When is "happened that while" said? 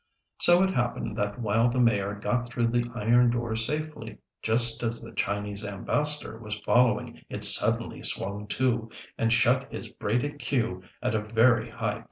0.71-1.69